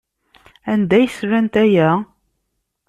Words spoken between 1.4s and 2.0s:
aya?